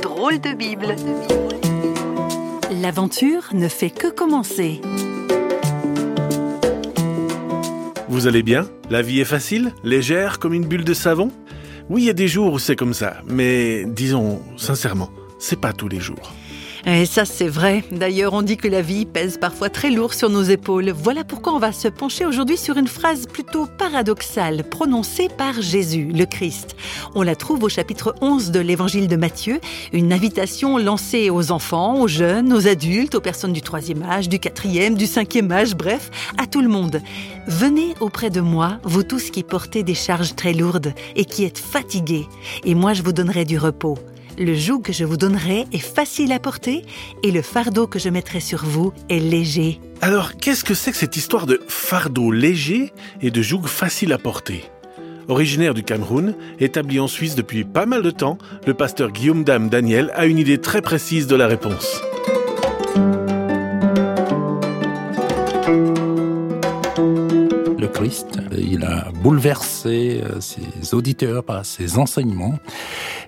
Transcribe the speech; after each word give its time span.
Drôle 0.00 0.40
de 0.40 0.54
Bible. 0.54 0.96
L'aventure 2.80 3.48
ne 3.52 3.68
fait 3.68 3.90
que 3.90 4.08
commencer. 4.08 4.80
Vous 8.08 8.26
allez 8.26 8.42
bien? 8.42 8.66
La 8.90 9.02
vie 9.02 9.20
est 9.20 9.24
facile? 9.24 9.72
Légère 9.84 10.38
comme 10.38 10.54
une 10.54 10.66
bulle 10.66 10.84
de 10.84 10.94
savon? 10.94 11.30
Oui, 11.88 12.02
il 12.02 12.06
y 12.06 12.10
a 12.10 12.14
des 12.14 12.28
jours 12.28 12.52
où 12.52 12.58
c'est 12.58 12.76
comme 12.76 12.94
ça, 12.94 13.16
mais 13.26 13.84
disons 13.84 14.40
sincèrement, 14.56 15.10
c'est 15.38 15.60
pas 15.60 15.72
tous 15.72 15.88
les 15.88 16.00
jours. 16.00 16.32
Et 16.84 17.06
ça, 17.06 17.24
c'est 17.24 17.48
vrai. 17.48 17.84
D'ailleurs, 17.92 18.32
on 18.32 18.42
dit 18.42 18.56
que 18.56 18.66
la 18.66 18.82
vie 18.82 19.06
pèse 19.06 19.38
parfois 19.38 19.70
très 19.70 19.90
lourd 19.90 20.14
sur 20.14 20.30
nos 20.30 20.42
épaules. 20.42 20.90
Voilà 20.90 21.22
pourquoi 21.22 21.54
on 21.54 21.60
va 21.60 21.70
se 21.70 21.86
pencher 21.86 22.26
aujourd'hui 22.26 22.56
sur 22.56 22.76
une 22.76 22.88
phrase 22.88 23.26
plutôt 23.26 23.66
paradoxale 23.66 24.64
prononcée 24.64 25.28
par 25.28 25.62
Jésus, 25.62 26.10
le 26.12 26.26
Christ. 26.26 26.74
On 27.14 27.22
la 27.22 27.36
trouve 27.36 27.62
au 27.62 27.68
chapitre 27.68 28.16
11 28.20 28.50
de 28.50 28.58
l'évangile 28.58 29.06
de 29.06 29.14
Matthieu, 29.14 29.60
une 29.92 30.12
invitation 30.12 30.76
lancée 30.76 31.30
aux 31.30 31.52
enfants, 31.52 32.00
aux 32.00 32.08
jeunes, 32.08 32.52
aux 32.52 32.66
adultes, 32.66 33.14
aux 33.14 33.20
personnes 33.20 33.52
du 33.52 33.62
troisième 33.62 34.02
âge, 34.02 34.28
du 34.28 34.40
quatrième, 34.40 34.96
du 34.96 35.06
cinquième 35.06 35.52
âge, 35.52 35.76
bref, 35.76 36.10
à 36.36 36.48
tout 36.48 36.62
le 36.62 36.68
monde. 36.68 37.00
Venez 37.46 37.94
auprès 38.00 38.30
de 38.30 38.40
moi, 38.40 38.78
vous 38.82 39.04
tous 39.04 39.30
qui 39.30 39.44
portez 39.44 39.84
des 39.84 39.94
charges 39.94 40.34
très 40.34 40.52
lourdes 40.52 40.94
et 41.14 41.26
qui 41.26 41.44
êtes 41.44 41.58
fatigués, 41.58 42.26
et 42.64 42.74
moi 42.74 42.92
je 42.92 43.02
vous 43.02 43.12
donnerai 43.12 43.44
du 43.44 43.56
repos. 43.56 43.98
Le 44.42 44.56
joug 44.56 44.80
que 44.80 44.92
je 44.92 45.04
vous 45.04 45.16
donnerai 45.16 45.66
est 45.70 45.78
facile 45.78 46.32
à 46.32 46.40
porter 46.40 46.84
et 47.22 47.30
le 47.30 47.42
fardeau 47.42 47.86
que 47.86 48.00
je 48.00 48.08
mettrai 48.08 48.40
sur 48.40 48.64
vous 48.64 48.92
est 49.08 49.20
léger. 49.20 49.80
Alors, 50.00 50.36
qu'est-ce 50.36 50.64
que 50.64 50.74
c'est 50.74 50.90
que 50.90 50.96
cette 50.96 51.16
histoire 51.16 51.46
de 51.46 51.60
fardeau 51.68 52.32
léger 52.32 52.92
et 53.20 53.30
de 53.30 53.40
joug 53.40 53.62
facile 53.66 54.12
à 54.12 54.18
porter? 54.18 54.64
Originaire 55.28 55.74
du 55.74 55.84
Cameroun, 55.84 56.34
établi 56.58 56.98
en 56.98 57.06
Suisse 57.06 57.36
depuis 57.36 57.62
pas 57.62 57.86
mal 57.86 58.02
de 58.02 58.10
temps, 58.10 58.36
le 58.66 58.74
pasteur 58.74 59.12
Guillaume 59.12 59.44
Dame 59.44 59.68
Daniel 59.68 60.10
a 60.16 60.26
une 60.26 60.38
idée 60.38 60.58
très 60.58 60.82
précise 60.82 61.28
de 61.28 61.36
la 61.36 61.46
réponse. 61.46 62.02
Le 67.78 67.86
Christ, 67.86 68.40
il 68.58 68.82
a 68.82 69.12
bouleversé 69.22 70.20
euh, 70.24 70.40
ses 70.40 70.94
auditeurs 70.94 71.44
par 71.44 71.64
ses 71.64 71.96
enseignements 71.98 72.58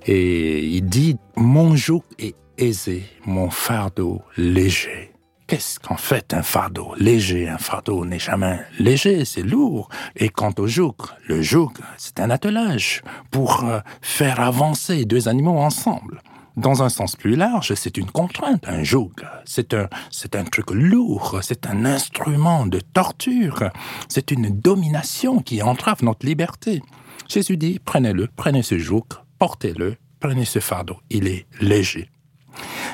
et 0.06 0.64
il 0.64 0.86
dit 0.86 1.16
Mon 1.36 1.76
joug 1.76 2.02
est 2.18 2.36
aisé, 2.58 3.04
mon 3.26 3.50
fardeau 3.50 4.22
léger. 4.36 5.12
Qu'est-ce 5.46 5.78
qu'en 5.78 5.96
fait 5.96 6.32
un 6.32 6.42
fardeau 6.42 6.94
léger? 6.96 7.48
Un 7.48 7.58
fardeau 7.58 8.06
n'est 8.06 8.18
jamais 8.18 8.60
léger, 8.78 9.26
c'est 9.26 9.42
lourd. 9.42 9.90
Et 10.16 10.30
quant 10.30 10.54
au 10.58 10.66
joug, 10.66 10.94
le 11.26 11.42
joug, 11.42 11.72
c'est 11.98 12.18
un 12.18 12.30
attelage 12.30 13.02
pour 13.30 13.64
euh, 13.64 13.80
faire 14.00 14.40
avancer 14.40 15.04
deux 15.04 15.28
animaux 15.28 15.58
ensemble. 15.58 16.22
Dans 16.56 16.82
un 16.82 16.88
sens 16.88 17.16
plus 17.16 17.34
large, 17.34 17.74
c'est 17.74 17.96
une 17.96 18.10
contrainte, 18.10 18.64
un 18.68 18.84
joug. 18.84 19.12
C'est 19.44 19.74
un, 19.74 19.88
c'est 20.10 20.36
un 20.36 20.44
truc 20.44 20.70
lourd, 20.70 21.40
c'est 21.42 21.66
un 21.66 21.84
instrument 21.84 22.64
de 22.64 22.80
torture, 22.80 23.64
c'est 24.08 24.30
une 24.30 24.48
domination 24.48 25.40
qui 25.40 25.62
entrave 25.62 26.04
notre 26.04 26.24
liberté. 26.24 26.80
Jésus 27.28 27.56
dit, 27.56 27.80
prenez-le, 27.84 28.28
prenez 28.36 28.62
ce 28.62 28.78
joug, 28.78 29.04
portez-le, 29.44 29.96
prenez 30.20 30.46
ce 30.46 30.58
fardeau, 30.58 30.96
il 31.10 31.28
est 31.28 31.44
léger. 31.60 32.08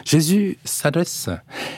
Jésus 0.05 0.59
s'adresse, 0.65 1.29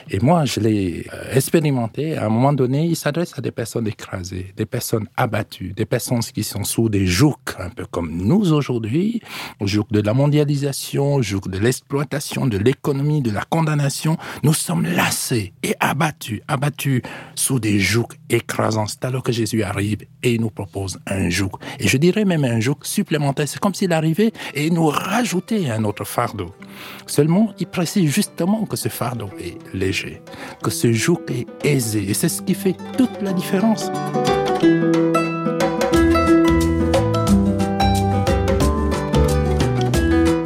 et 0.09 0.19
moi 0.19 0.45
je 0.45 0.59
l'ai 0.59 1.07
euh, 1.13 1.33
expérimenté, 1.33 2.17
à 2.17 2.25
un 2.25 2.29
moment 2.29 2.53
donné, 2.53 2.85
il 2.85 2.95
s'adresse 2.95 3.33
à 3.37 3.41
des 3.41 3.51
personnes 3.51 3.87
écrasées, 3.87 4.53
des 4.55 4.65
personnes 4.65 5.07
abattues, 5.17 5.73
des 5.75 5.85
personnes 5.85 6.21
qui 6.21 6.43
sont 6.43 6.63
sous 6.63 6.89
des 6.89 7.05
jougs, 7.05 7.35
un 7.59 7.69
peu 7.69 7.85
comme 7.85 8.11
nous 8.11 8.53
aujourd'hui, 8.53 9.21
au 9.59 9.67
joug 9.67 9.85
de 9.91 10.01
la 10.01 10.13
mondialisation, 10.13 11.15
au 11.15 11.21
joug 11.21 11.41
de 11.47 11.57
l'exploitation, 11.57 12.47
de 12.47 12.57
l'économie, 12.57 13.21
de 13.21 13.31
la 13.31 13.43
condamnation. 13.43 14.17
Nous 14.43 14.53
sommes 14.53 14.83
lassés 14.83 15.53
et 15.63 15.75
abattus, 15.79 16.41
abattus 16.47 17.01
sous 17.35 17.59
des 17.59 17.79
jougs 17.79 18.13
écrasants. 18.29 18.87
C'est 18.87 19.05
alors 19.05 19.23
que 19.23 19.31
Jésus 19.31 19.63
arrive 19.63 20.03
et 20.21 20.33
il 20.33 20.41
nous 20.41 20.49
propose 20.49 20.99
un 21.07 21.29
joug. 21.29 21.51
Et 21.79 21.87
je 21.87 21.97
dirais 21.97 22.25
même 22.25 22.43
un 22.43 22.59
joug 22.59 22.77
supplémentaire. 22.83 23.47
C'est 23.47 23.59
comme 23.59 23.73
s'il 23.73 23.93
arrivait 23.93 24.31
et 24.53 24.69
nous 24.69 24.87
rajoutait 24.87 25.69
un 25.69 25.83
autre 25.83 26.03
fardeau. 26.03 26.53
Seulement, 27.07 27.53
il 27.59 27.67
précise 27.67 28.09
justement 28.09 28.65
que 28.65 28.77
ce 28.77 28.89
fardeau 28.89 29.29
est 29.39 29.57
léger, 29.75 30.21
que 30.63 30.71
ce 30.71 30.91
joug 30.91 31.19
est 31.29 31.47
aisé. 31.65 32.09
Et 32.09 32.13
c'est 32.13 32.29
ce 32.29 32.41
qui 32.41 32.53
fait 32.53 32.75
toute 32.97 33.21
la 33.21 33.33
différence. 33.33 33.89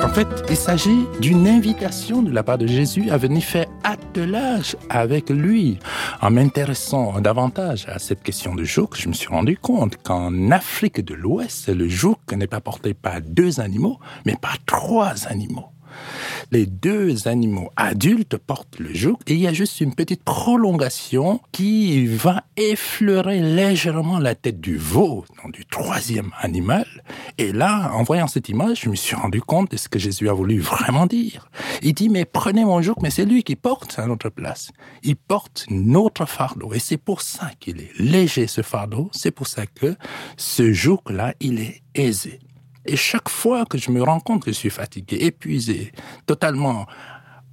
En 0.03 0.09
fait, 0.19 0.27
il 0.49 0.55
s'agit 0.55 1.05
d'une 1.21 1.47
invitation 1.47 2.23
de 2.23 2.31
la 2.31 2.41
part 2.41 2.57
de 2.57 2.65
Jésus 2.65 3.11
à 3.11 3.17
venir 3.17 3.43
faire 3.43 3.67
attelage 3.83 4.75
avec 4.89 5.29
lui. 5.29 5.77
En 6.21 6.31
m'intéressant 6.31 7.21
davantage 7.21 7.85
à 7.87 7.99
cette 7.99 8.23
question 8.23 8.55
de 8.55 8.63
joug, 8.63 8.89
je 8.95 9.09
me 9.09 9.13
suis 9.13 9.27
rendu 9.27 9.57
compte 9.57 9.97
qu'en 10.01 10.49
Afrique 10.49 11.05
de 11.05 11.13
l'Ouest, 11.13 11.69
le 11.69 11.87
joug 11.87 12.17
n'est 12.35 12.47
pas 12.47 12.61
porté 12.61 12.95
par 12.95 13.21
deux 13.21 13.59
animaux, 13.59 13.99
mais 14.25 14.35
par 14.41 14.57
trois 14.65 15.27
animaux. 15.27 15.67
Les 16.51 16.65
deux 16.65 17.27
animaux 17.27 17.69
adultes 17.75 18.37
portent 18.37 18.79
le 18.79 18.93
joug 18.93 19.17
et 19.27 19.33
il 19.33 19.39
y 19.39 19.47
a 19.47 19.53
juste 19.53 19.81
une 19.81 19.93
petite 19.93 20.23
prolongation 20.23 21.41
qui 21.51 22.05
va 22.07 22.43
effleurer 22.55 23.41
légèrement 23.41 24.19
la 24.19 24.33
tête 24.33 24.61
du 24.61 24.77
veau, 24.77 25.25
donc 25.43 25.53
du 25.53 25.65
troisième 25.65 26.31
animal. 26.39 26.85
Et 27.37 27.51
là, 27.51 27.91
en 27.93 28.03
voyant 28.03 28.27
cette 28.27 28.47
image, 28.47 28.81
je 28.83 28.89
me 28.89 28.95
suis 28.95 29.15
rendu 29.15 29.41
compte 29.41 29.71
de 29.71 29.77
ce 29.77 29.89
que 29.89 29.99
Jésus 29.99 30.29
a 30.29 30.33
voulu 30.33 30.59
vraiment 30.59 31.05
dire. 31.05 31.49
Il 31.81 31.93
dit, 31.93 32.07
mais 32.07 32.23
prenez 32.23 32.63
mon 32.63 32.81
joug, 32.81 32.95
mais 33.01 33.09
c'est 33.09 33.25
lui 33.25 33.43
qui 33.43 33.55
porte 33.55 33.99
à 33.99 34.07
notre 34.07 34.29
place. 34.29 34.71
Il 35.03 35.17
porte 35.17 35.65
notre 35.69 36.25
fardeau 36.25 36.73
et 36.73 36.79
c'est 36.79 36.97
pour 36.97 37.21
ça 37.21 37.51
qu'il 37.59 37.81
est 37.81 37.91
léger 37.99 38.47
ce 38.47 38.61
fardeau. 38.61 39.09
C'est 39.11 39.31
pour 39.31 39.47
ça 39.47 39.65
que 39.65 39.95
ce 40.37 40.71
joug-là, 40.71 41.33
il 41.39 41.59
est 41.59 41.81
aisé. 41.93 42.39
Et 42.87 42.95
chaque 42.95 43.29
fois 43.29 43.65
que 43.65 43.77
je 43.77 43.91
me 43.91 44.01
rends 44.01 44.21
compte 44.21 44.43
que 44.43 44.51
je 44.51 44.55
suis 44.55 44.69
fatigué, 44.69 45.17
épuisé, 45.21 45.91
totalement 46.25 46.85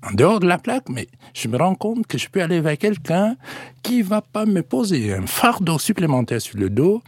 en 0.07 0.13
dehors 0.13 0.41
de 0.41 0.47
la 0.47 0.59
plaque, 0.59 0.89
mais 0.89 1.09
je 1.33 1.49
me 1.49 1.57
rends 1.57 1.75
compte 1.75 2.07
que 2.07 2.19
je 2.19 2.29
peux 2.29 2.43
aller 2.43 2.61
vers 2.61 2.77
quelqu'un 2.77 3.37
qui 3.83 4.03
va 4.03 4.21
pas 4.21 4.45
me 4.45 4.63
poser 4.63 5.15
un 5.15 5.27
fardeau 5.27 5.79
supplémentaire 5.79 6.41
sur 6.41 6.59
le 6.59 6.71
dos, 6.71 7.03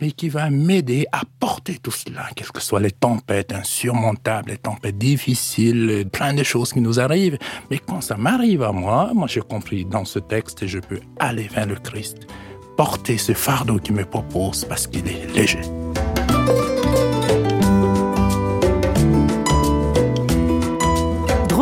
mais 0.00 0.12
qui 0.12 0.28
va 0.28 0.48
m'aider 0.50 1.06
à 1.12 1.22
porter 1.40 1.78
tout 1.78 1.90
cela, 1.90 2.28
quelles 2.34 2.50
que 2.50 2.60
soient 2.60 2.80
les 2.80 2.92
tempêtes 2.92 3.52
insurmontables, 3.52 4.50
les 4.50 4.58
tempêtes 4.58 4.98
difficiles, 4.98 6.06
plein 6.12 6.34
de 6.34 6.42
choses 6.42 6.72
qui 6.72 6.80
nous 6.80 7.00
arrivent. 7.00 7.38
Mais 7.70 7.78
quand 7.78 8.00
ça 8.00 8.16
m'arrive 8.16 8.62
à 8.62 8.72
moi, 8.72 9.10
moi 9.14 9.26
j'ai 9.26 9.40
compris 9.40 9.84
dans 9.84 10.04
ce 10.04 10.18
texte, 10.18 10.66
je 10.66 10.78
peux 10.78 11.00
aller 11.18 11.48
vers 11.48 11.66
le 11.66 11.76
Christ, 11.76 12.26
porter 12.76 13.18
ce 13.18 13.32
fardeau 13.32 13.78
qu'il 13.78 13.94
me 13.94 14.04
propose 14.04 14.64
parce 14.64 14.86
qu'il 14.86 15.06
est 15.08 15.26
léger. 15.34 15.60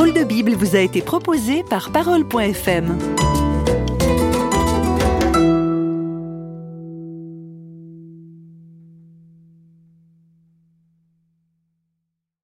Drôle 0.04 0.18
de 0.18 0.24
Bible 0.24 0.52
vous 0.52 0.76
a 0.76 0.80
été 0.80 1.00
proposé 1.00 1.62
par 1.62 1.90
Parole.fm. 1.90 3.23